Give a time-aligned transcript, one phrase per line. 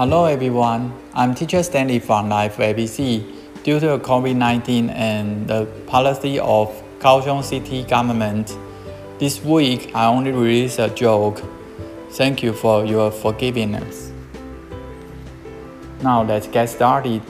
[0.00, 3.22] Hello everyone, I'm teacher Stanley from Life ABC.
[3.64, 8.56] Due to COVID-19 and the policy of Kaohsiung City government,
[9.18, 11.42] this week I only released a joke.
[12.12, 14.10] Thank you for your forgiveness.
[16.00, 17.20] Now let's get started.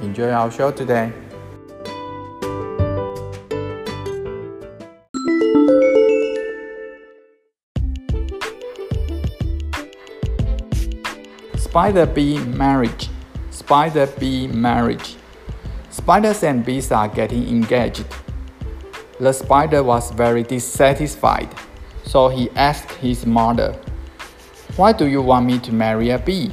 [0.00, 1.10] Enjoy our show today.
[11.72, 13.08] Spider bee marriage.
[13.50, 15.16] Spider bee marriage.
[15.88, 18.04] Spiders and bees are getting engaged.
[19.18, 21.48] The spider was very dissatisfied,
[22.04, 23.74] so he asked his mother,
[24.76, 26.52] Why do you want me to marry a bee?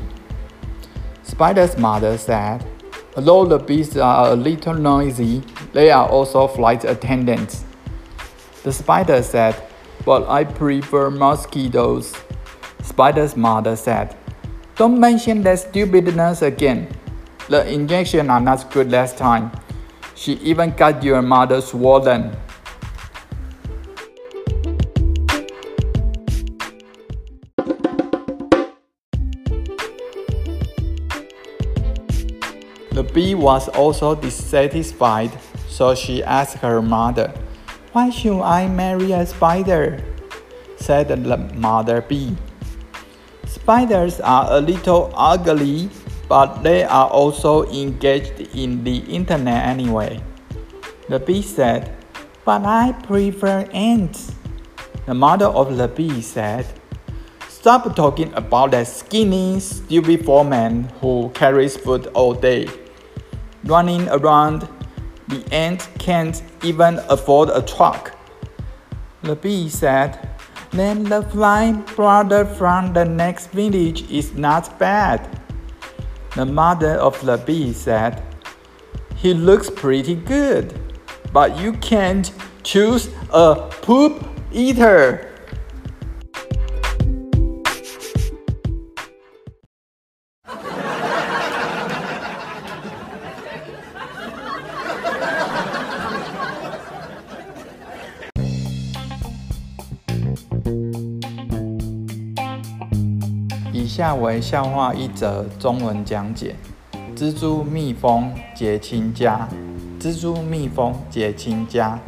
[1.23, 2.65] Spider's mother said,
[3.17, 7.65] Although the bees are a little noisy, they are also flight attendants.
[8.63, 9.61] The spider said,
[10.05, 12.15] But I prefer mosquitoes.
[12.83, 14.15] Spider's mother said,
[14.79, 16.87] don't mention that stupidness again.
[17.49, 19.51] The injections are not good last time.
[20.15, 22.31] She even got your mother swollen.
[32.95, 35.31] The bee was also dissatisfied,
[35.67, 37.33] so she asked her mother,
[37.91, 40.01] Why should I marry a spider?
[40.77, 41.17] said the
[41.59, 42.37] mother bee.
[43.49, 45.89] Spiders are a little ugly,
[46.27, 50.21] but they are also engaged in the internet anyway.
[51.09, 51.91] The bee said,
[52.45, 54.35] But I prefer ants.
[55.07, 56.67] The mother of the bee said,
[57.47, 62.69] Stop talking about that skinny, stupid foreman who carries food all day.
[63.63, 64.69] Running around,
[65.27, 68.15] the ant can't even afford a truck.
[69.23, 70.28] The bee said,
[70.71, 75.41] then the flying brother from the next village is not bad.
[76.35, 78.23] The mother of the bee said,
[79.15, 80.79] He looks pretty good,
[81.33, 82.31] but you can't
[82.63, 85.28] choose a poop eater.
[103.99, 106.55] 下为笑话一则中文讲解：
[107.17, 109.45] 蜘蛛蜜蜂结亲家。
[109.99, 111.99] 蜘蛛蜜蜂结亲家。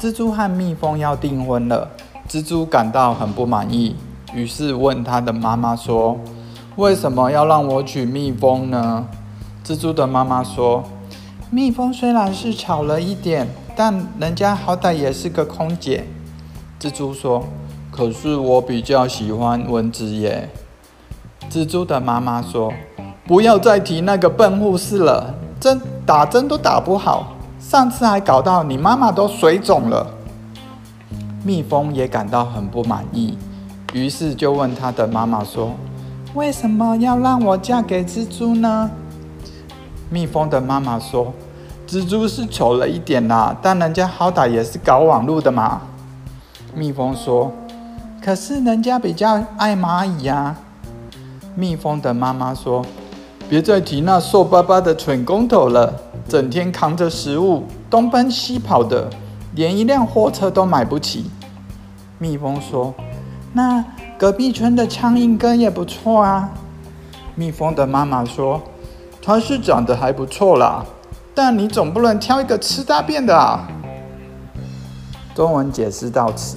[0.00, 1.90] 蜘蛛和蜜蜂要订婚了，
[2.26, 3.96] 蜘蛛感到很不满意，
[4.32, 6.18] 于是问他的妈妈说
[6.76, 9.06] ：“为什么要让我娶蜜蜂呢？”
[9.62, 10.84] 蜘蛛的妈妈说
[11.52, 16.06] ：“蜜蜂虽然是吵了一点，但人家好歹也是个空姐。”
[16.80, 17.44] 蜘蛛说
[17.92, 20.48] ：“可是我比较喜欢蚊子耶。”
[21.54, 22.72] 蜘蛛的妈妈说
[23.28, 27.28] ：“不要再提那个笨护士了，针打针都打不好，
[27.60, 30.04] 上次还搞到你妈妈都水肿了。”
[31.46, 33.38] 蜜蜂也感到很不满意，
[33.92, 35.70] 于是就问他的妈妈说
[36.34, 38.90] ：“为什么要让我嫁给蜘蛛呢？”
[40.10, 41.32] 蜜蜂的妈妈说
[41.86, 45.82] ：“蜘蛛是丑了一点啦，但人家好歹也是搞网络的嘛。”
[46.74, 47.52] 蜜蜂说
[48.20, 50.56] ：“可是人家比较爱蚂蚁呀。”
[51.56, 52.84] 蜜蜂的妈妈说
[53.48, 55.94] ：“别再提那瘦巴巴的蠢工头了，
[56.28, 59.08] 整天扛着食物东奔西跑的，
[59.54, 61.30] 连一辆货车都买不起。”
[62.18, 62.92] 蜜蜂说
[63.54, 63.84] ：“那
[64.18, 66.50] 隔壁村的苍蝇哥也不错啊。”
[67.36, 68.60] 蜜蜂的妈妈说
[69.22, 70.84] ：“他是长得还不错啦，
[71.34, 73.68] 但你总不能挑一个吃大便的啊。”
[75.36, 76.56] 中文解释到此。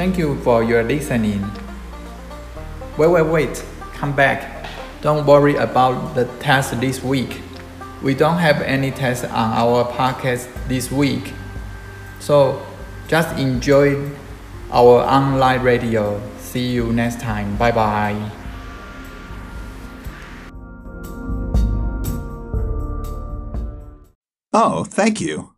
[0.00, 1.44] Thank you for your listening.
[2.96, 3.62] Wait, wait, wait.
[3.92, 4.66] Come back.
[5.02, 7.42] Don't worry about the test this week.
[8.00, 11.34] We don't have any test on our podcast this week.
[12.18, 12.64] So
[13.08, 14.10] just enjoy
[14.72, 16.18] our online radio.
[16.38, 17.58] See you next time.
[17.58, 18.30] Bye bye.
[24.54, 25.52] Oh, thank you.